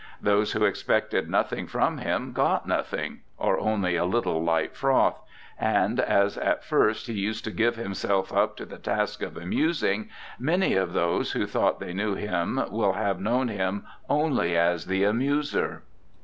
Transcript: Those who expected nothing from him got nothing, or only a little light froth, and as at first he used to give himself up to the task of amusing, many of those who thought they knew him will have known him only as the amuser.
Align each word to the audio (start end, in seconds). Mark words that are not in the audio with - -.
Those 0.19 0.53
who 0.53 0.65
expected 0.65 1.29
nothing 1.29 1.67
from 1.67 1.99
him 1.99 2.31
got 2.33 2.67
nothing, 2.67 3.21
or 3.37 3.59
only 3.59 3.95
a 3.95 4.03
little 4.03 4.43
light 4.43 4.75
froth, 4.75 5.21
and 5.59 5.99
as 5.99 6.39
at 6.39 6.63
first 6.63 7.05
he 7.05 7.13
used 7.13 7.43
to 7.43 7.51
give 7.51 7.75
himself 7.75 8.33
up 8.33 8.57
to 8.57 8.65
the 8.65 8.79
task 8.79 9.21
of 9.21 9.37
amusing, 9.37 10.09
many 10.39 10.73
of 10.73 10.93
those 10.93 11.33
who 11.33 11.45
thought 11.45 11.79
they 11.79 11.93
knew 11.93 12.15
him 12.15 12.63
will 12.71 12.93
have 12.93 13.19
known 13.21 13.47
him 13.49 13.85
only 14.09 14.57
as 14.57 14.87
the 14.87 15.03
amuser. 15.03 15.83